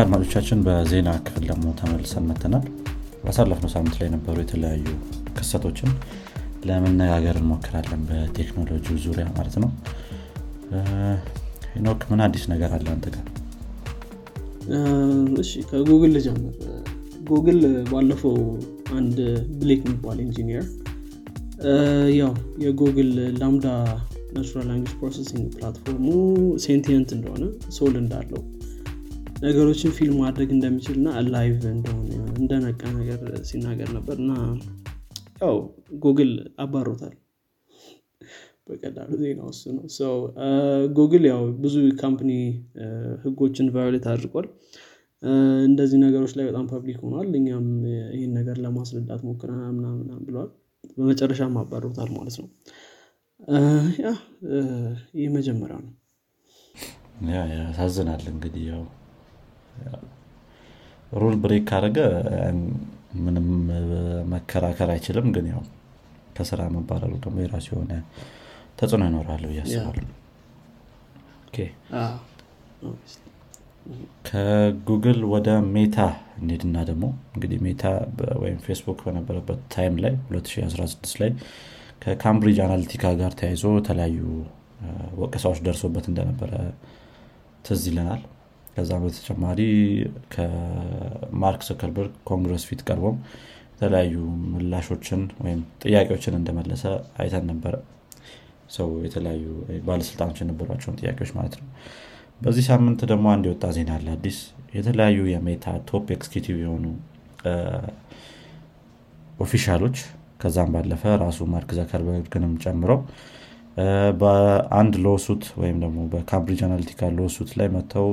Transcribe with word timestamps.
አድማጮቻችን 0.00 0.58
በዜና 0.66 1.10
ክፍል 1.26 1.44
ደግሞ 1.50 1.66
ተመልሰን 1.80 2.24
መተናል 2.30 2.64
ባሳለፍነው 3.24 3.70
ሳምንት 3.74 3.94
ላይ 3.98 4.06
የነበሩ 4.08 4.36
የተለያዩ 4.42 4.84
ክስተቶችን 5.36 5.90
ለመነጋገር 6.68 7.36
እንሞክራለን 7.40 8.02
በቴክኖሎጂ 8.08 8.86
ዙሪያ 9.04 9.26
ማለት 9.36 9.56
ነው። 9.62 9.70
ኖክ 11.86 12.02
ምን 12.10 12.22
አዲስ 12.26 12.44
ነገር 12.52 12.70
አለ 12.76 12.86
አንተ 12.94 13.06
ጋር? 13.14 13.24
እሺ 15.42 15.52
ከጉግል 15.70 16.12
ልጀምር። 16.16 16.54
ጉግል 17.28 17.60
ባለፈው 17.90 18.36
አንድ 18.98 19.18
ብሌክ 19.60 19.82
የሚባል 19.86 20.18
ኢንጂኒየር 20.24 20.66
ያው 22.18 22.32
የጉግል 22.64 23.10
ላምዳ 23.40 23.66
natural 24.34 24.66
language 24.70 24.94
processing 25.00 25.46
platform 25.54 25.96
ኡ 25.96 26.06
sentient 26.64 27.10
እንደሆነ 27.16 27.44
soul 27.76 27.94
እንዳለው 28.02 28.40
ነገሮችን 29.36 29.92
feel 29.96 30.16
ማድረግ 30.20 30.48
እንደሚችል 30.54 30.96
እና 31.00 31.08
live 31.34 31.60
እንደሆነ 31.72 32.10
እንደነቃ 32.38 32.82
ነገር 32.98 33.20
ሲናገር 33.48 33.88
ነበር 33.96 34.16
እና 34.22 34.32
ያው 35.42 35.56
ጉግል 36.04 36.32
አባሮታል። 36.58 37.14
በቀላሉ 38.68 39.10
ዜና 39.22 39.40
ውሱ 39.48 39.62
ነው። 39.76 39.84
ጉግል 40.98 41.24
ያው 41.30 41.42
ብዙ 41.62 41.74
company 42.02 42.30
ህጎችን 43.24 43.66
violate 43.74 44.06
አድርጓል። 44.12 44.46
እንደዚህ 45.66 45.98
ነገሮች 46.04 46.32
ላይ 46.38 46.44
በጣም 46.48 46.64
public 46.72 46.98
ሆኗል። 47.04 47.28
እኛም 47.38 47.66
ይህን 48.14 48.32
ነገር 48.38 48.56
ለማስረዳት 48.64 49.20
ሞክረና 49.28 49.62
ምናምና 49.76 50.12
ብለዋል 50.26 50.50
በመጨረሻም 50.96 51.54
አባሮታል 51.60 52.10
ማለት 52.16 52.36
ነው። 52.40 52.48
ያ 54.02 54.10
ይህ 55.18 55.28
መጀመሪያ 55.36 55.76
ነው። 55.84 55.92
ያሳዝናል 57.54 58.22
እንግዲህ 58.32 58.64
ያው 58.70 58.82
rule 61.12 61.36
break 61.42 61.64
ካደረገ 61.70 61.98
ምንም 63.24 63.48
መከራከር 64.32 64.88
አይችልም። 64.94 65.26
ግን 65.34 65.46
ያው 65.52 65.62
ከስራ 66.36 66.60
መባረሩ 66.76 67.12
ደግሞ 67.24 67.36
የራሱ 67.42 67.66
የሆነ 67.74 67.92
ተጽዕኖ 68.78 69.02
ይኖራል 69.10 69.44
አስባለሁ። 69.64 70.06
ከጉግል 74.26 75.20
ወደ 75.32 75.48
ሜታ 75.74 75.98
እንሄድና 76.40 76.76
ደግሞ 76.90 77.04
እንግዲህ 77.34 77.58
ሜታ 77.66 77.82
ወይም 78.42 78.58
ፌስቡክ 78.66 79.00
በነበረበት 79.06 79.60
time 79.74 79.94
ላይ 80.04 80.14
2016 80.30 81.20
ላይ 81.22 81.30
ከካምብሪጅ 82.04 82.58
አናሊቲካ 82.64 83.12
ጋር 83.20 83.32
ተያይዞ 83.40 83.64
የተለያዩ 83.76 84.18
ወቀሳዎች 85.22 85.60
ደርሶበት 85.66 86.06
እንደነበረ 86.10 86.52
ትዝ 87.66 87.84
ይለናል 87.90 88.22
ከዛ 88.76 88.92
በተጨማሪ 89.02 89.60
ከማርክ 90.34 91.62
ዘከርበርግ 91.68 92.14
ኮንግረስ 92.30 92.64
ፊት 92.68 92.80
ቀርቦም 92.88 93.16
የተለያዩ 93.74 94.14
ምላሾችን 94.52 95.22
ወይም 95.44 95.60
ጥያቄዎችን 95.84 96.38
እንደመለሰ 96.38 96.84
አይተን 97.22 97.46
ነበረ 97.52 97.74
so 98.76 98.90
የተለያዩ 99.06 99.44
ባለስልጣኖች 99.86 100.38
የነበሯቸውን 100.42 100.98
ጥያቄዎች 101.00 101.30
ማለት 101.38 101.54
ነው። 101.60 101.66
በዚህ 102.40 102.64
ሳምንት 102.70 103.00
ደግሞ 103.10 103.26
አንድ 103.34 103.44
የወጣ 103.48 103.66
ዜና 103.76 103.90
አለ 103.96 104.08
አዲስ። 104.14 104.38
የተለያዩ 104.74 105.18
የሜታ 105.32 105.74
top 105.90 106.06
executive 106.16 106.56
የሆኑ 106.62 106.84
official 109.44 109.79
ኦች 109.79 109.96
ከዛም 110.40 110.70
ባለፈ 110.74 111.02
ራሱ 111.22 111.46
ማርክ 111.52 111.70
ዘከርበርግንም 111.78 112.54
ጨምረው 112.64 112.98
በአንድ 114.20 114.94
lawsuit 115.04 115.44
ወይም 115.60 115.76
ደግሞ 115.84 116.00
በካምብሪጅ 116.12 116.60
አናሊቲካ 116.66 117.08
lawsuit 117.16 117.50
ላይ 117.58 117.68
መጥተው 117.74 118.08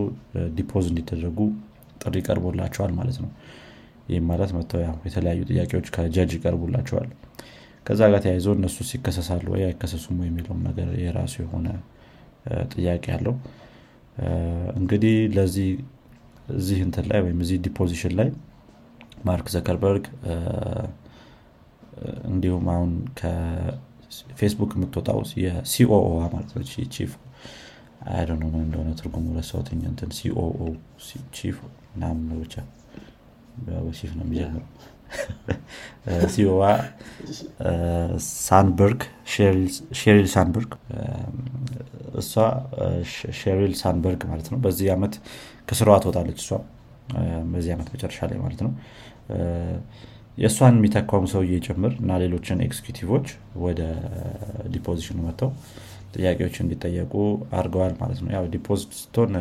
depose 0.57 0.85
እንዲደረጉ 0.91 1.37
ጥሪ 2.01 2.15
ቀርቦላቸዋል 2.27 2.91
ማለት 2.99 3.17
ነው። 3.23 3.29
ይህም 4.09 4.25
ማለት 4.31 4.51
መጥተው 4.57 4.79
የተለያዩ 5.07 5.41
ጥያቄዎች 5.51 5.87
ከጀጅ 5.95 6.31
ይቀርቡላቸዋል። 6.37 7.09
ከዛ 7.85 8.01
ጋር 8.11 8.19
ተያይዞ 8.25 8.47
እነሱ 8.57 8.77
ሲከሰሳሉ 8.89 9.45
ወይ 9.53 9.63
አይከሰሱም 9.67 10.17
የሚለውም 10.25 10.59
ነገር 10.67 10.89
የራሱ 11.03 11.35
የሆነ 11.43 11.67
ጥያቄ 12.73 13.05
አለው። 13.15 13.35
እንግዲህ 14.79 15.15
ለዚህ 15.35 15.69
እዚህ 16.55 16.79
እንትን 16.85 17.05
ላይ 17.11 17.19
ወይም 17.25 17.39
እዚህ 17.45 17.57
deposition 17.65 18.13
ላይ 18.19 18.29
ማርክ 19.25 19.47
ዘከርበርግ 19.53 20.05
እንዲሁም 22.29 22.65
አሁን 22.73 22.91
ፌስቡክ 24.39 24.71
የምትወጣው 24.75 25.19
የ 25.43 25.68
COO 25.68 26.05
ማለት 26.25 26.51
ነው። 26.55 26.63
chief 26.93 27.11
አይ 28.11 28.23
ነው 28.31 28.47
ምን 28.47 28.61
እንደሆነ 28.65 28.89
ትርጉሙ 28.99 29.25
ረሳሁትኝ 29.37 29.81
እንትን 29.89 30.11
COO 30.17 30.47
chief 31.35 31.57
ምናምን 31.91 32.23
ነው 32.29 32.37
ብቻ 32.43 32.55
በ 33.65 33.78
chief 33.78 34.11
ነው 34.17 34.25
የሚጀምረው። 34.27 34.67
COO 36.33 36.63
ዋ 38.39 38.51
ሳንድበርግ 38.51 39.01
ሼሪል 39.99 40.27
ሳንድበርግ 40.33 40.71
እሷ 42.21 42.33
ሼሪል 43.41 43.73
ሳንድበርግ 43.81 44.21
ማለት 44.31 44.47
ነው። 44.53 44.59
በዚህ 44.63 44.87
ዓመት 44.95 45.13
ከስራዋ 45.69 45.97
ትወጣለች 46.03 46.39
እሷ። 46.43 46.51
በዚህ 47.51 47.71
ዓመት 47.75 47.87
መጨረሻ 47.95 48.19
ላይ 48.31 48.37
ማለት 48.43 48.61
ነው 48.65 48.71
የእሷን 50.37 50.75
የሚተካውም 50.77 51.25
ሰውዬ 51.31 51.55
ጭምር 51.65 51.93
እና 52.01 52.17
ሌሎችን 52.21 52.63
executive 52.65 53.08
ኦች 53.08 53.27
ወደ 53.63 53.81
deposition 54.73 55.10
ኡ 55.10 55.17
መጥተው 55.25 55.49
ጥያቄዎች 56.15 56.55
እንዲጠየቁ 56.63 57.13
አድርገዋል 57.57 57.93
ማለት 58.01 58.19
ነው። 58.23 58.31
ያው 58.35 58.45
depose 58.53 58.93
ስትሆን 58.99 59.33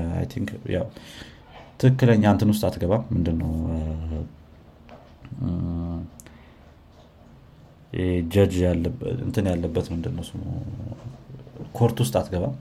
ትክክለኛ 1.81 2.25
እንትን 2.35 2.51
ውስጥ 2.53 2.65
አትገባም። 2.69 3.05
ምንድነው? 3.15 3.51
ጀጅ 8.33 8.57
እንትን 9.21 9.47
ያለበት 9.51 9.87
ምንድነው 9.95 10.25
court 11.73 11.99
ውስጥ 12.03 12.15
አትገባም 12.21 12.55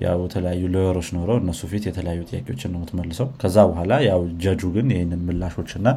ያው 0.00 0.18
የተለያዩ 0.24 0.62
lawyer 0.74 0.94
ኦች 0.94 1.08
ኖረው 1.16 1.36
እነሱ 1.42 1.60
ፊት 1.70 1.84
የተለያዩ 1.88 2.20
ጥያቄዎችን 2.30 2.70
ነው 2.72 2.78
የምትመልሰው። 2.80 3.28
ከዛ 3.40 3.56
በኋላ 3.70 3.92
ያው 4.08 4.20
ጀጁ 4.44 4.62
ግን 4.76 4.88
ይህንን 4.94 5.22
ምላሾች 5.28 5.70
እና 5.78 5.88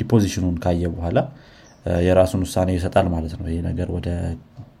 deposition 0.00 0.40
ኡን 0.40 0.56
ካየ 0.64 0.90
በኋላ 0.94 1.18
የራሱን 2.06 2.42
ውሳኔ 2.46 2.70
ይሰጣል 2.76 3.08
ማለት 3.14 3.34
ነው። 3.38 3.46
ይህ 3.52 3.62
ነገር 3.68 3.88
ወደ 3.96 4.08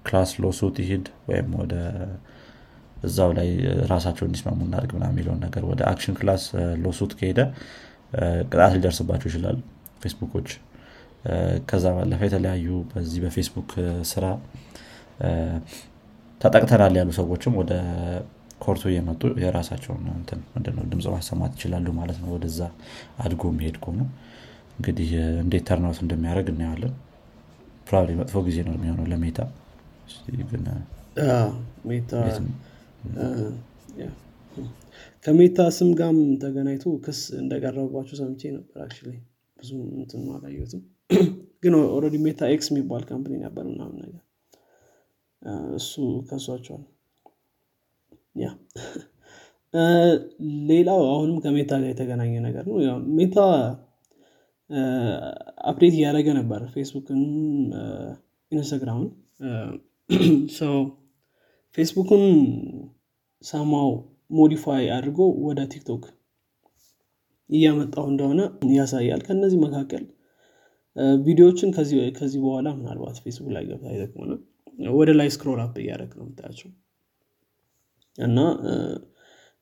class 0.06 0.30
lawsuit 0.44 0.76
ይሂድ 0.82 1.06
ወይም 1.28 1.48
ወደ 1.60 1.74
እዛው 3.04 3.30
ላይ 3.38 3.48
ራሳቸው 3.90 4.24
እንዲስማሙ 4.26 4.60
እናድርግ 4.66 4.92
ምና 4.96 5.04
የሚለውን 5.10 5.40
ነገር 5.46 5.64
ወደ 5.70 5.80
action 5.90 6.14
class 6.20 6.44
lawsuit 6.84 7.12
ከሄደ 7.18 7.40
ቅጣት 8.44 8.72
ሊደርስባቸው 8.76 9.28
ይችላል 9.30 9.56
ፌስቡኮች። 10.02 10.48
ከዛ 11.68 11.84
ባለፈ 11.96 12.20
የተለያዩ 12.28 12.66
በዚህ 12.90 13.20
በፌስቡክ 13.24 13.70
ስራ 14.10 14.24
ተጠቅተናል 16.40 16.94
ያሉ 17.00 17.10
ሰዎችም 17.18 17.54
ወደ 17.60 17.72
court 18.60 18.76
ኡ 18.76 18.82
እየመጡ 18.90 19.22
የራሳቸውን 19.42 20.02
ምንድነው 20.54 20.84
ድምፅ 20.90 21.06
ማሰማት 21.14 21.52
ይችላሉ 21.56 21.86
ማለት 21.98 22.18
ነው። 22.22 22.28
ወደዛ 22.34 22.60
አድጎ 23.24 23.42
የሚሄድ 23.52 23.76
ከሆኑ 23.82 24.00
እንግዲህ 24.78 25.10
እንዴት 25.42 25.64
turn 25.68 25.85
out 25.85 25.98
እንደሚያደርግ 26.04 26.48
እናየዋለን። 26.52 26.94
probably 27.86 28.12
መጥፎ 28.20 28.36
ጊዜ 28.46 28.58
ነው 28.66 28.74
የሚሆነው 28.76 29.06
ለሜታ። 29.12 29.40
ከሜታ 35.24 35.60
ስም 35.76 35.88
ጋም 35.98 36.18
ተገናኝቶ 36.42 36.84
ክስ 37.04 37.20
እንደቀረበባቸው 37.40 38.16
ሰምቼ 38.20 38.42
ነበር 38.56 38.88
ብዙ 39.56 39.70
እንትን 39.98 40.22
አላየትም 40.34 40.82
ግን 41.62 41.74
already 41.94 42.16
ሜታ 42.24 42.40
ኤክስ 42.54 42.66
የሚባል 42.70 43.02
company 43.08 43.34
ነበር 43.44 43.64
ምናምን 43.70 43.98
ነገር። 44.02 44.22
እሱ 45.78 45.92
ከሷቸዋል 46.28 46.82
ያ 48.36 48.46
ሌላው 50.68 51.00
አሁንም 51.12 51.36
ከሜታ 51.44 51.72
ጋር 51.76 51.88
የተገናኘ 51.90 52.32
ነገር 52.46 52.64
ነው። 52.68 52.76
ሜታ 53.16 53.36
update 55.70 55.94
እያደረገ 55.96 56.28
ነበር 56.38 56.60
ፌስቡክን 56.74 57.22
ኢንስታግራምን። 58.52 59.08
so 60.58 60.74
ፌስቡክን 61.78 62.24
somehow 63.44 63.90
modify 64.30 64.84
አድርጎ 64.96 65.18
ወደ 65.46 65.60
ቲክቶክ 65.72 66.04
እያመጣው 67.50 68.06
እንደሆነ 68.12 68.40
ያሳያል። 68.74 69.22
ከነዚህ 69.26 69.58
መካከል 69.64 70.04
ቪዲዮዎችን 71.24 71.70
ከዚህ 72.16 72.40
በኋላ 72.44 72.68
ምናልባት 72.76 73.16
ፌስቡክ 73.24 73.50
ላይ 73.56 73.64
ገብታ 73.70 73.86
ከሆነ 74.12 74.32
ወደ 74.94 75.10
ላይ 75.18 75.28
scroll 75.34 75.60
up 75.64 75.74
እያደረግ 75.82 76.12
ነው 76.18 76.24
የምታያቸው 76.26 76.70
እና 78.18 78.38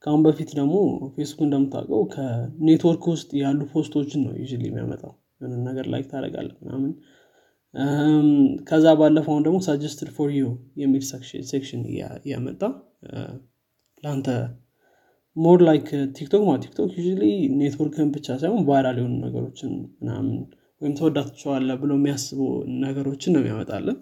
ከአሁን 0.05 0.23
በፊት 0.27 0.51
ደግሞ 0.59 0.77
ፌስቡክ 1.17 1.43
እንደምታውቀው 1.47 2.01
ከኔትወርክ 2.15 3.05
ውስጥ 3.13 3.31
ያሉ 3.43 3.61
post 3.73 3.93
ኦችን 3.93 4.23
ነው 4.27 4.33
ያው 4.41 4.57
የሚያመጣው። 4.63 5.13
ምን 5.43 5.53
ነገር 5.69 5.85
like 5.93 6.07
ታደረጋለ 6.11 6.49
ምናምን። 6.61 6.93
ከዛ 8.69 8.87
ባለፈውን 9.01 9.45
ደግሞ 9.47 9.59
suggested 9.67 10.11
for 10.17 10.31
you 10.39 10.47
የሚል 10.83 11.05
section 11.51 11.83
እያመጣ 12.25 12.63
ለአንተ 14.03 14.29
more 15.37 15.59
like 15.69 15.87
ቲክቶክ 16.17 16.43
ማለት 16.49 16.63
ቲክቶክ 16.67 16.91
your 16.99 17.13
network 17.61 17.98
ን 17.98 18.09
ብቻ 18.17 18.37
ሳይሆን 18.43 18.65
viral 18.69 18.97
የሆኑ 19.01 19.15
ነገሮችን 19.27 19.73
ምናምን 19.99 20.35
ወይም 20.81 20.95
ተወዳቸዋለ 20.99 21.71
ብሎ 21.83 21.93
የሚያስቡ 21.99 22.41
ነገሮችን 22.85 23.33
ነው 23.35 23.41
የሚያመጣለን 23.43 23.97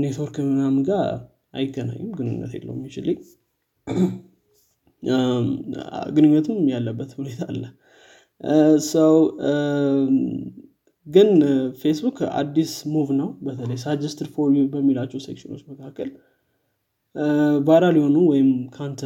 ኔትወርክ 0.00 0.36
ምናምን 0.50 0.82
ጋር 0.88 1.06
አይገናኝም 1.54 2.10
ግንኙነት 2.18 2.52
የለውም 2.56 2.82
ያው 2.86 2.90
ግንኙነትም 6.16 6.58
ያለበት 6.72 7.10
ሁኔታ 7.18 7.40
አለ። 7.50 7.62
so 8.90 9.14
ግን 11.06 11.28
ፌስቡክ 11.80 12.18
አዲስ 12.38 12.72
move 12.92 13.08
ነው። 13.20 13.28
በተለይ 13.46 13.78
suggested 13.84 14.28
for 14.34 14.50
you 14.56 14.64
በሚላቸው 14.74 15.20
section 15.26 15.49
ኦች 15.49 15.62
መካከል 15.70 16.08
viral 17.66 17.96
የሆኑ 18.00 18.18
ወይም 18.32 18.50
ከአንተ 18.74 19.02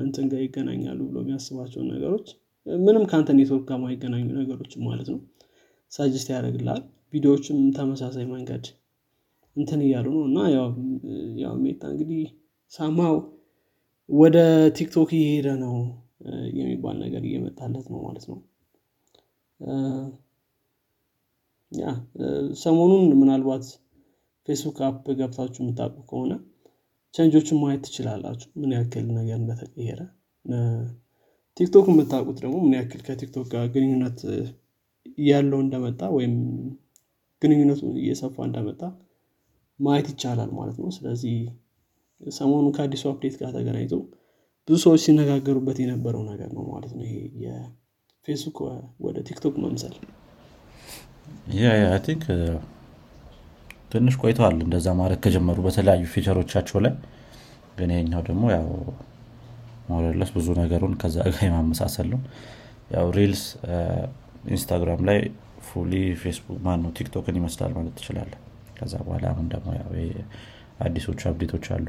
እንትን 0.00 0.24
ጋር 0.32 0.40
ይገናኛሉ 0.42 1.00
ብሎ 1.08 1.18
የሚያስባቸውን 1.22 1.86
ነገሮች 1.94 2.26
ምንም 2.84 3.04
ከአንተ 3.10 3.30
ኔትወርክ 3.38 3.64
ጋር 3.70 3.78
ማይገናኙ 3.84 4.26
ነገሮች 4.40 4.72
ማለት 4.86 5.08
ነው 5.12 5.20
suggest 5.92 6.28
ያደርግልል 6.32 6.80
ቪዲዮዎችም 7.12 7.58
ተመሳሳይ 7.78 8.26
መንገድ 8.34 8.66
እንትን 9.56 9.80
እያሉ 9.86 10.06
ነው። 10.14 10.24
እና 10.28 10.38
ያው 11.42 11.54
ሜታ 11.64 11.82
እንግዲህ 11.92 12.22
somehow 12.72 13.16
ወደ 14.08 14.36
TikTok 14.76 15.10
እየሄደ 15.18 15.48
ነው 15.62 15.74
የሚባል 16.58 16.96
ነገር 17.04 17.22
እየመጣለት 17.28 17.86
ነው 17.92 18.00
ማለት 18.06 18.24
ነው። 18.30 18.38
yeah 21.72 21.84
ሰሞኑን 22.62 23.04
ምናልባት 23.20 23.66
Facebook 24.48 24.78
app 24.86 25.04
ገብታችሁ 25.18 25.60
የምታውቁ 25.62 25.98
ከሆነ 26.10 26.32
change 27.14 27.37
ኦችን 27.37 27.60
ማየት 27.62 27.82
ትችላላችሁ 27.86 28.48
ምን 28.60 28.70
ያክል 28.76 29.06
ነገር 29.18 29.36
እንደተቀየረ። 29.40 30.00
TikTok 31.56 31.86
የምታውቁት 31.90 32.38
ደግሞ 32.44 32.56
ምን 32.64 32.74
ያክል 32.78 33.00
ከ 33.06 33.16
TikTok 33.16 33.46
ጋር 33.52 33.64
ግንኙነት 33.74 34.20
ያለው 35.28 35.60
እንደመጣ 35.64 36.02
ወይም 36.16 36.34
ግንኙነቱ 37.42 37.82
እየሰፋ 38.00 38.36
እንደመጣ 38.48 38.80
ማየት 39.82 40.08
ይቻላል 40.12 40.50
ማለት 40.58 40.76
ነው። 40.82 40.88
ስለዚህ 40.96 41.36
ሰሞኑ 42.20 42.66
ከአዲሱ 42.76 43.04
update 43.12 43.34
ጋር 43.40 43.50
ተገናኝቶ 43.56 43.94
ብዙ 44.68 44.76
ሰዎች 44.84 45.00
ሲነጋገሩበት 45.06 45.78
የነበረው 45.82 46.22
ነገር 46.28 46.50
ነው 46.56 46.64
ማለት 46.72 46.92
ነው። 46.96 47.04
ይሄ 47.06 47.14
የፌስቡክ 47.44 48.58
ወደ 49.06 49.16
TikTok 49.28 49.54
መምሰል 49.64 49.94
think 52.04 52.24
ትንሽ 53.92 54.14
ቆይተዋል 54.22 54.56
እንደዛ 54.64 54.88
ማድረግ 55.00 55.18
ከጀመሩ 55.24 55.58
በተለያዩ 55.66 56.04
feature 56.12 56.41
ኦቻቸው 56.41 56.78
ላይ። 56.84 56.92
ግን 57.78 57.90
ይሄኛው 57.94 58.22
ደግሞ 58.28 58.44
ያው 58.54 58.66
more 59.90 60.06
or 60.06 60.14
less 60.14 60.30
ብዙ 60.36 60.48
ነገሩን 60.60 60.94
ከዛ 61.02 61.16
ጋር 61.26 61.42
የማመሳሰል 61.46 62.08
ነው። 62.14 62.20
ያው 62.94 63.06
reels 63.16 63.42
Instagram 64.50 65.02
ላይ 65.08 65.18
fully 65.66 65.92
Facebook 66.22 66.58
ማን 66.64 66.80
ነው 66.84 66.90
TikTok 66.98 67.26
ን 67.26 67.36
ይመስላል 67.40 67.72
ማለት 67.76 67.94
ትችላለህ 67.98 68.32
ከዛ 68.82 68.94
በኋላ 69.06 69.24
አሁን 69.32 69.46
ደግሞ 69.52 69.68
አዲሶቹ 70.84 71.20
update 71.30 71.52
ኦች 71.52 71.66
አሉ። 71.74 71.86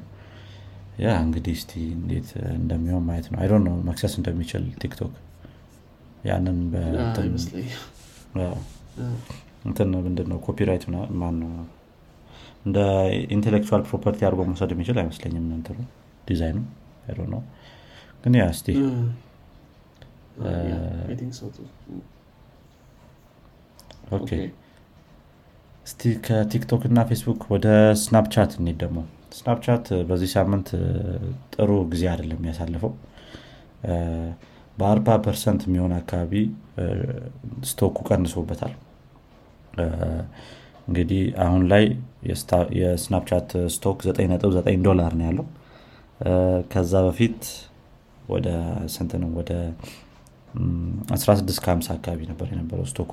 yeah 1.04 1.14
እንግዲህ 1.24 1.54
እስቲ 1.60 1.72
እንዴት 1.98 2.28
እንደሚሆን 2.58 3.06
ማየት 3.08 3.28
ነው። 3.32 3.38
I 3.44 3.46
don't 3.46 3.54
know 3.68 3.76
መክሰስ 3.88 4.14
እንደሚችል 4.20 4.66
ቲክቶክ 4.82 5.14
ያንን 6.30 6.60
እንትን 9.68 9.90
ምንድነው 10.06 10.38
copyright 10.46 10.84
ማን 11.22 11.38
እንደ 12.66 12.78
intellectual 13.36 13.82
property 13.90 14.20
አድርጎ 14.28 14.42
መውሰድ 14.50 14.72
የሚችል 14.74 14.98
አይመስለኝም 15.02 15.48
እንትኑ 15.58 15.80
ዲዛይኑ 16.30 16.60
I 17.08 17.10
don't 17.10 17.20
know 17.34 17.42
ግን 18.24 18.36
yeah 18.40 18.46
እስቲ 18.54 18.68
Okay 24.18 24.30
እስቲ 25.86 26.02
ከ 26.26 26.40
TikTok 26.40 26.84
እና 26.90 27.00
ፌስቡክ 27.10 27.42
ወደ 27.54 27.68
Snapchat 28.02 28.52
እንሂድ 28.60 28.78
ደግሞ። 28.84 29.00
Snapchat 29.38 29.86
በዚህ 30.10 30.30
ሳምንት 30.36 30.68
ጥሩ 31.54 31.70
ጊዜ 31.92 32.04
አይደለም 32.12 32.40
የሚያሳልፈው። 32.40 32.92
በአርባ 34.78 35.08
percent 35.26 35.62
የሚሆን 35.68 35.94
አካባቢ 36.00 36.34
stock 37.72 37.90
ኡ 37.90 37.98
ቀንሶበታል። 38.10 38.74
እንግዲህ 40.88 41.22
አሁን 41.44 41.62
ላይ 41.72 41.84
የ 42.80 42.94
Snapchat 42.94 43.52
stock 43.76 44.00
99 44.08 44.88
ዶላር 44.88 45.14
ነው 45.20 45.26
ያለው። 45.30 45.46
ከዛ 46.72 46.94
በፊት 47.08 47.42
ወደ 48.30 48.48
ስንት 48.94 49.14
ነው? 49.22 49.30
ወደ 49.40 49.52
16 51.16 51.60
ከ50 51.66 51.90
አካባቢ 51.96 52.22
ነበር 52.32 52.48
የነበረው 52.54 52.86
stock 52.92 53.06
ኡ 53.06 53.12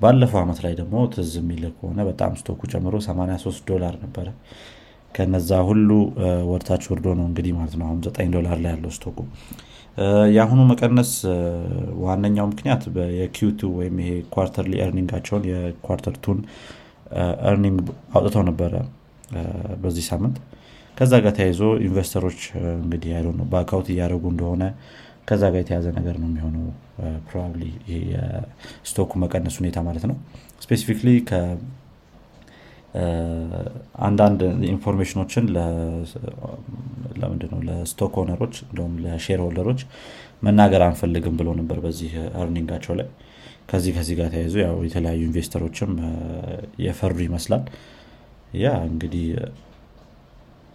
ባለፈው 0.00 0.38
ዓመት 0.40 0.58
ላይ 0.64 0.74
ደግሞ 0.80 0.96
ትዝ 1.14 1.32
የሚል 1.38 1.62
ከሆነ 1.76 2.00
በጣም 2.08 2.32
stock 2.40 2.54
ኡ 2.54 2.60
ጨምሮ 2.72 2.94
83 3.06 3.62
ዶላር 3.70 3.94
ነበረ። 4.04 4.26
ከነዛ 5.14 5.50
ሁሉ 5.68 5.90
ወርታች 6.50 6.84
ወርዶ 6.90 7.06
ነው 7.18 7.26
እንግዲህ 7.28 7.52
ማለት 7.58 7.74
ነው 7.80 7.86
አሁን 7.88 8.00
9 8.06 8.34
ዶላር 8.36 8.56
ላይ 8.64 8.70
ያለው 8.74 8.92
stock 8.96 9.10
ኡ። 9.10 9.18
የአሁኑ 10.34 10.60
መቀነስ 10.70 11.12
ዋነኛው 12.02 12.46
ምክንያት 12.50 12.82
የ 13.18 13.44
Q2 13.44 13.70
ወይም 13.78 13.96
ይሄ 14.02 14.10
quarterly 14.34 14.74
earning 14.84 15.10
ኣቸውን 15.10 15.44
የ 15.50 15.65
quarter 15.65 16.16
two 16.24 16.32
ን 16.32 16.38
earning 17.50 17.78
አውጥተው 18.14 18.44
ነበረ 18.50 18.72
በዚህ 19.82 20.04
ሳምንት። 20.10 20.36
ከዛ 20.96 21.12
ጋር 21.24 21.32
ተያይዞ 21.36 21.62
investor 21.86 22.22
ኦች 22.22 22.40
እንግዲህ 22.78 23.10
back 23.52 23.73
out 23.73 23.88
እያደረጉ 23.92 24.24
እንደሆነ 24.32 24.62
ከዛ 25.28 25.42
ጋር 25.52 25.60
የተያዘ 25.62 25.86
ነገር 25.98 26.14
ነው 26.20 26.28
የሚሆነው 26.30 26.66
probably 27.28 27.62
ይሄ 27.86 27.96
የ 28.12 28.34
stock 28.34 28.88
ኡ 28.88 29.10
መቀነስ 29.22 29.56
ሁኔታ 29.60 29.78
ማለት 29.88 30.04
ነው። 30.10 30.16
Specifically 30.64 31.08
አንዳንድ 34.06 34.40
information 34.72 35.19
ኦችን 35.19 35.44
ለምንድነው? 37.20 37.60
ለ 37.68 37.81
stock 37.81 38.14
owner 38.22 38.40
ኦች 38.40 38.54
እንዲሁም 38.64 38.94
ለ 39.04 39.14
share 39.14 39.40
holder 39.44 39.66
ኦች 39.66 39.80
መናገር 40.46 40.82
አንፈልግም 40.88 41.34
ብሎ 41.40 41.48
ነበር 41.60 41.78
በዚህ 41.84 42.12
earning 42.42 42.68
ኣቸው 42.68 42.94
ላይ። 43.00 43.08
ከዚህ 43.70 43.92
ከዚህ 43.96 44.14
ጋር 44.18 44.28
ተያይዞ 44.34 44.56
ያው 44.64 44.76
የተለያዩ 44.86 45.20
investor 45.28 45.63
ኦችም 45.63 45.90
የፈሩ 46.84 47.16
ይመስላል። 47.26 47.64
Yeah 48.58 48.68
እንግዲህ 48.90 49.24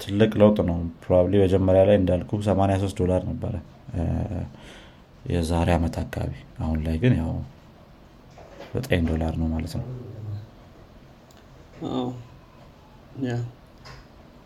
ትልቅ 0.04 0.32
ለውጥ 0.42 0.58
ነው። 0.70 0.78
Probably 1.04 1.34
መጀመሪያ 1.44 1.82
ላይ 1.90 1.98
እንዳልኩ 2.02 2.40
83 2.44 3.02
ዶላር 3.02 3.22
ነበረ 3.30 3.54
የዛሬ 5.30 5.70
ዓመት 5.77 5.96
አካባቢ። 6.01 6.32
አሁን 6.60 6.80
ላይ 6.86 6.96
ግን 7.04 7.13
ያው 7.20 7.32
9 8.77 9.06
ዶላር 9.12 9.34
ነው 9.42 9.48
ማለት 9.54 9.74
ነው። 9.80 9.86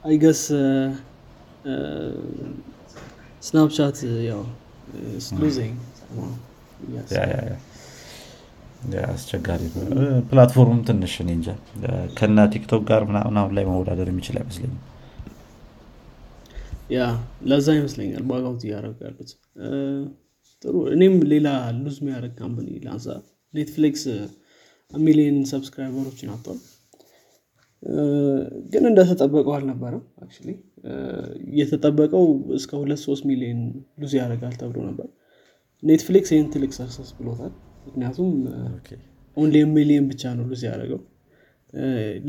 I 0.03 0.09
guess 0.09 0.41
Snapchat 3.47 3.97
ያው 4.29 4.41
አስቸጋሪ 9.07 9.61
platform 10.29 10.79
ትንሽ 10.87 11.13
እንጃ። 11.27 11.47
ከነ 12.17 12.45
TikTok 12.53 12.83
ጋር 12.89 13.01
ምናምን 13.09 13.37
አሁን 13.41 13.53
ላይ 13.57 13.65
መወዳደር 13.69 14.09
የሚችል 14.11 14.35
አይመስለኝም 14.41 14.77
Yeah 16.87 16.99
ለዛ 17.49 17.67
ይመስለኛል 17.77 18.23
back 18.29 18.47
out 18.47 18.61
እያደረጉ 18.65 18.97
ያሉት። 19.05 19.31
ጥሩ 20.63 20.75
እኔም 20.93 21.15
ሌላ 21.31 21.47
lose 21.79 21.97
የሚያደርግ 22.01 22.33
company 22.39 22.69
ላንሳ። 22.85 23.07
Netflix 23.53 24.03
ሚሊዮን 24.91 25.37
subscriber 25.51 26.01
ኦችን 26.01 26.31
አጥቷል። 26.33 26.59
ግን 28.71 28.83
እንደተጠበቀው 28.89 29.53
አልነበረም 29.57 30.03
actually። 30.21 30.51
የተጠበቀው 31.59 32.25
እስከ 32.57 32.71
ሁለት 32.81 33.01
ሶስት 33.05 33.23
ሚሊዮን 33.29 33.59
lose 34.01 34.13
ያደርጋል 34.19 34.55
ተብሎ 34.61 34.77
ነበር። 34.89 35.07
Netflix 35.83 36.31
ይህን 36.33 36.47
ትልቅ 36.53 36.71
success 36.79 37.09
ብሎታል። 37.19 37.53
ምክንያቱም 37.87 38.29
only 39.37 39.57
ሚሊየን 39.75 40.05
ብቻ 40.11 40.33
ነው 40.37 40.45
lose 40.51 40.61
ያደረገው። 40.67 41.01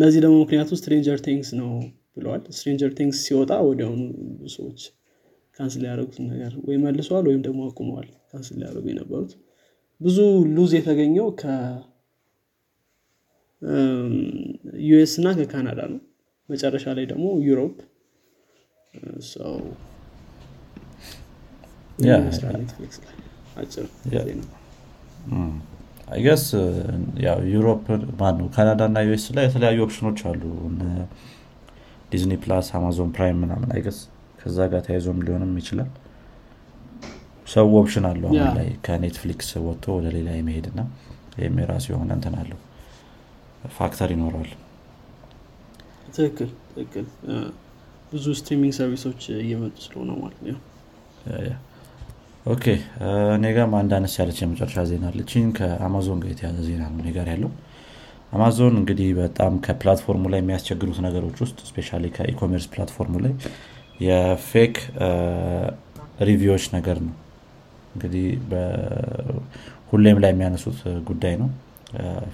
ለዚህ 0.01 0.21
ደግሞ 0.25 0.37
ምክንያቱ 0.43 0.71
Stranger 0.81 1.19
Things 1.27 1.51
ነው 1.61 1.71
ብለዋል። 2.19 2.43
Stranger 2.57 2.91
Things 2.99 3.19
ሲወጣ 3.27 3.53
ወዲያውኑ 3.69 4.03
ሰዎች 4.57 4.81
cancel 5.57 5.83
ያደረጉት 5.89 6.17
ነገር 6.31 6.53
ወይ 6.67 6.77
መልሰዋል 6.83 7.25
ወይም 7.31 7.41
ደግሞ 7.47 7.61
አቁመዋል 7.69 8.09
cancel 8.31 8.57
ሊያደረጉ 8.61 8.87
የነበሩት። 8.93 9.33
ብዙ 10.01 10.19
lose 10.57 10.73
የተገኘው 10.79 11.29
ከ 13.63 14.28
US 14.28 14.93
እና 15.21 15.29
ከካናዳ 15.39 15.81
ነው። 15.93 16.01
መጨረሻ 16.49 16.85
ላይ 16.99 17.05
ደግሞ 17.13 17.27
Europe። 17.47 17.75
Europe 27.51 27.83
ማነው 28.21 28.47
ካናዳ 28.55 28.81
እና 28.91 28.99
US 29.07 29.25
ላይ 29.37 29.45
የተለያዩ 29.49 29.79
ኦፕሽኖች 29.87 30.21
አሉ 30.31 30.43
Disney 32.11 32.35
Plus 32.43 32.69
Amazon 32.77 33.11
Prime 33.17 33.39
ምናምን 33.43 33.71
I 33.75 33.79
guess 33.79 33.99
ከዛ 34.41 34.59
ጋር 34.73 34.81
ተያይዞም 34.87 35.19
ሊሆንም 35.27 35.53
ይችላል። 35.61 35.91
ሰው 37.47 37.67
option 37.79 38.05
አለው 38.09 38.29
አሁን 38.33 38.57
ላይ 38.59 38.69
ከ 38.87 39.01
Netflix 39.01 39.51
ወጥቶ 39.67 39.95
ወደ 39.97 40.09
ሌላ 40.17 40.29
የመሄድ 40.37 40.67
ና 40.75 40.83
ይህም 41.39 41.57
የራሱ 41.63 41.87
የሆነ 41.93 42.11
እንትን 42.19 42.35
አለው። 42.41 42.59
Factor 43.79 44.09
ይኖረዋል። 44.15 44.51
ትክክል 46.09 46.51
ትክክል። 46.71 47.07
ብዙ 48.13 48.27
streaming 48.39 48.75
service 48.79 49.07
ኦች 49.07 49.23
እየመጡ 49.39 49.75
ስለሆነ 49.87 50.11
ማለት 50.21 50.41
ነው። 50.47 50.61
Okay 52.47 52.65
እኔ 53.35 53.47
ጋም 53.57 53.73
አንድ 53.79 53.93
አነስ 53.97 54.15
ያለች 54.21 54.39
የመጨረሻ 54.43 54.85
ዜና 54.91 55.05
አለችኝ። 55.11 55.49
ከአማዞን 55.59 56.21
ጋር 56.23 56.31
የተያዘ 56.33 56.59
ዜና 56.69 56.83
ነው 56.91 57.01
እኔ 57.03 57.11
ጋር 57.17 57.27
ያለው 57.33 57.51
አማዞን 58.33 58.75
እንግዲህ 58.79 59.09
በጣም 59.19 59.53
ከ 59.65 59.75
platform 59.75 60.15
ኡ 60.15 60.25
ላይ 60.33 60.41
የሚያስቸግሩት 60.43 60.99
ነገሮች 61.05 61.37
ውስጥ 61.45 61.59
especially 61.69 62.05
ከ 62.17 62.25
e-commerce 62.25 62.67
platform 62.73 63.07
ኡ 63.07 63.15
ላይ 63.25 63.33
የ 64.01 64.26
fake 64.26 64.77
review 66.29 66.50
ዎች 66.50 66.65
ነገር 66.75 66.99
ነው። 67.07 67.15
እንግዲህ 67.95 68.27
ሁሌም 69.91 70.19
ላይ 70.23 70.31
የሚያነሱት 70.33 70.79
ጉዳይ 71.09 71.35
ነው። 71.43 71.49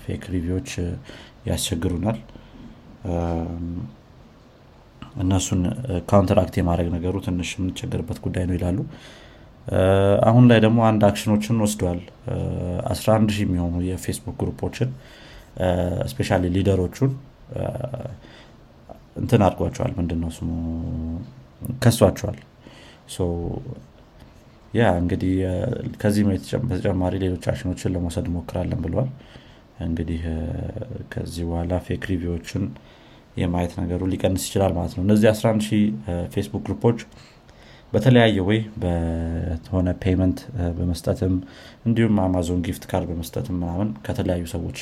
Fake 0.03 0.23
review 0.35 0.56
ዎች 0.56 0.71
ያስቸግሩናል። 1.49 2.19
እነሱን 5.23 5.61
counteract 6.09 6.55
የማድረግ 6.59 6.89
ነገሩ 6.95 7.15
ትንሽ 7.27 7.51
የምንቸገርበት 7.55 8.19
ጉዳይ 8.25 8.45
ነው 8.49 8.57
ይላሉ። 8.57 8.79
አሁን 10.29 10.45
ላይ 10.51 10.59
ደግሞ 10.65 10.79
አንድ 10.89 11.03
action 11.09 11.35
ኦችን 11.35 11.61
ወስደዋል 11.65 12.01
እ፣ 12.29 12.39
11 12.91 13.31
ሺህ 13.35 13.45
የሚሆኑ 13.47 13.75
የ 13.87 13.96
Facebook 13.96 14.35
group 14.41 14.63
ኦችን 14.63 14.91
especially 16.11 16.45
leader 16.55 16.84
ኦቹን 16.84 17.13
እንትን 19.17 19.43
አድርጓቸዋል። 19.47 19.93
ምንድን 19.99 20.21
ነው 20.23 20.31
ስሙ? 20.37 20.49
ከሷቸዋል። 21.83 22.39
Yeah 24.75 24.85
እንግዲህ 25.01 25.35
ከዚህም 26.01 26.29
በተጨማሪ 26.65 27.15
ሌሎች 27.25 27.45
action 27.51 27.72
ኦችን 27.72 27.93
ለመውሰድ 27.95 28.27
እንሞክራለን 28.37 28.81
ብለዋል 28.85 29.11
እንግዲህ 29.85 30.21
ከዚህ 31.13 31.45
በኋላ 31.49 31.79
fake 31.87 32.03
review 32.11 32.38
ዎችን 32.38 32.65
የማየት 33.37 33.73
ነገሩ 33.81 34.01
ሊቀንስ 34.13 34.43
ይችላል 34.49 34.73
ማለት 34.77 34.93
ነው። 34.97 35.03
እነዚህ 35.07 35.29
11 35.31 35.65
ሺህ 35.69 35.85
Facebook 36.35 36.63
group 36.67 36.85
ኦች 36.85 36.99
በተለያየ 37.95 38.39
ወይ 38.49 38.59
በሆነ 38.83 39.89
payment 40.03 40.39
በመስጠትም 40.77 41.35
እንዲሁም 41.87 42.17
Amazon 42.25 42.61
gift 42.67 42.85
card 42.91 43.07
በመስጠትም 43.11 43.57
ምናምን 43.61 43.91
ከተለያዩ 44.07 44.45
ሰዎች 44.55 44.79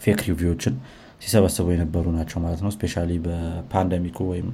fake 0.00 0.20
review 0.28 0.51
ዎችን 0.51 0.74
ሲሰበስቡ 1.22 1.66
የነበሩ 1.74 2.06
ናቸው 2.16 2.38
ማለት 2.44 2.60
ነው። 2.64 2.70
Especially 2.74 3.12
በ 3.24 3.40
pandemic 3.40 4.02
ኡ 4.02 4.18
ወይም 4.32 4.48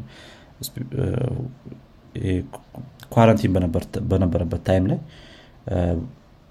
quarantine 3.13 3.53
በነበር- 3.55 4.03
በነበረበት 4.11 4.63
time 4.69 4.85
ላይ 4.91 4.99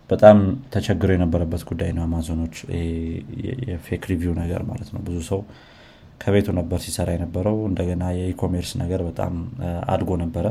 በጣም 0.10 0.38
ተቸግሮ 0.74 1.10
የነበረበት 1.16 1.62
ጉዳይ 1.70 1.92
ነው። 1.96 2.04
አማዞኖች 2.06 2.56
የ 3.68 3.80
fake 3.80 4.04
review 4.12 4.34
ነገር 4.42 4.62
ማለት 4.70 4.90
ነው። 4.94 5.02
ብዙ 5.08 5.18
ሰው 5.30 5.40
ከቤቱ 6.22 6.48
ነበር 6.58 6.80
ሲሰራ 6.86 7.10
የነበረው። 7.16 7.58
እንደገና 7.70 8.04
የ 8.18 8.27
e-commerce 8.27 8.72
ነገር 8.82 9.02
በጣም 9.08 9.34
አድጎ 9.94 10.18
ነበረ። 10.24 10.46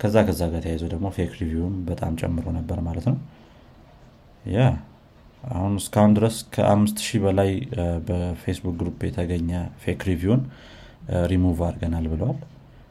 ከዛ 0.00 0.16
ከዛ 0.28 0.42
ጋር 0.52 0.60
ተያይዞ 0.64 0.84
ደግሞ 0.92 1.06
fake 1.16 1.32
review 1.40 1.66
ም 1.66 1.74
በጣም 1.88 2.12
ጨምሮ 2.20 2.46
ነበር 2.58 2.78
ማለት 2.88 3.06
ነው። 3.10 3.16
ያ 4.44 4.66
አሁን 5.42 5.72
እስካሁን 5.80 6.12
ድረስ 6.16 6.36
ከአምስት 6.54 6.98
ሺህ 7.06 7.20
በላይ 7.24 7.50
በፌስቡክ 8.08 8.74
group 8.80 9.00
የተገኘ 9.08 9.50
ፌክ 9.82 10.00
ሪቪውን 10.08 10.42
ሪሙቭ 11.30 11.58
አድርገናል 11.66 12.06
ብለዋል። 12.12 12.38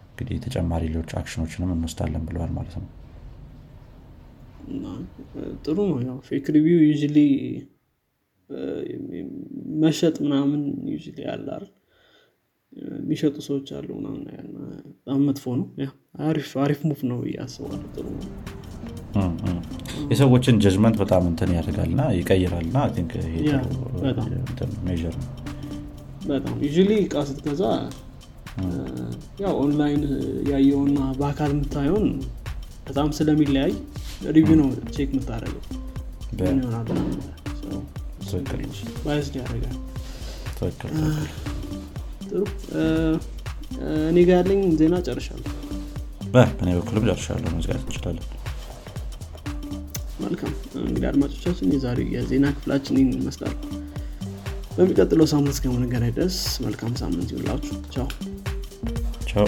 እንግዲህ 0.10 0.38
ተጨማሪ 0.46 0.84
ሌሎች 0.90 1.12
action 1.20 1.42
ኦችንም 1.42 1.72
እንወስዳለን 1.74 2.24
ብለዋል 2.28 2.52
ማለት 2.58 2.76
ነው። 2.80 2.88
ጥሩ 5.66 5.78
ነው 5.90 5.98
ያው 6.08 6.18
fake 6.28 6.46
review 6.56 6.80
usually 6.86 7.18
መሸጥ 9.84 10.16
ምናምን 10.26 10.62
usually 10.92 11.18
ያለ? 11.28 11.48
የሚሸጡ 12.96 13.36
ሰዎች 13.46 13.68
አሉ 13.78 13.90
ምናምን 13.98 14.24
በጣም 14.98 15.22
መጥፎ 15.28 15.46
ነው። 15.60 15.68
አሪፍ 16.64 16.82
move 16.90 17.02
ነው 17.10 17.20
አስባለሁ። 17.44 17.88
ጥሩ 17.96 18.06
ነው። 18.16 18.32
የሰዎችን 20.12 20.56
judgment 20.64 20.96
በጣም 21.02 21.24
እንትን 21.30 21.52
ያደርጋል 21.56 21.92
ና 21.98 22.08
ይቀይራል 22.18 22.66
I 22.74 22.88
think 22.96 23.12
yeah፣ 23.46 23.60
በጣም። 24.02 24.28
ሜር 24.88 25.04
ነው። 25.16 25.30
በጣም 26.28 26.56
usually 26.66 26.92
እቃ 27.04 27.24
ስትገዛ 27.30 27.64
ያው 29.42 29.54
ኦንላይን 29.64 30.04
ያየውና 30.50 31.00
በአካል 31.18 31.52
የምታየውን 31.56 32.08
በጣም 32.88 33.10
ስለሚለያይ 33.18 33.74
review 34.36 34.58
ነው 34.62 34.68
check 34.96 35.10
የምታደረገው 35.14 35.64
ምን 36.42 36.60
ይሆናል? 36.62 36.88
biased 39.06 39.36
ያደርጋል። 39.40 39.78
ትክክል 40.58 40.92
ጥሩ 42.26 42.42
እኔ 44.10 44.18
ጋር 44.28 44.36
ያለኝ 44.40 44.62
ዜና 44.80 44.96
ጨርሻለሁ። 45.08 45.52
በእኔ 46.34 46.70
በኩልም 46.78 47.06
ጨርሻለሁ 47.10 47.52
መዝጋት 47.56 47.82
እንችላለን 47.86 48.26
መልካም። 50.24 50.54
እንግዲህ 50.82 51.08
አድማጮቻችን 51.10 51.74
የዛሬው 51.76 52.08
የዜና 52.16 52.46
ክፍላችን 52.56 53.00
ይህን 53.00 53.12
ይመስላል። 53.18 53.56
በሚቀጥለው 54.78 55.28
ሳምንት 55.32 55.54
እስከምንገናኝ 55.56 56.14
ድረስ 56.18 56.38
መልካም 56.66 56.94
ሳምንት 57.02 57.30
ይሁንላችሁ። 57.34 57.76
ቻው። 57.94 58.08
ቻው 59.30 59.48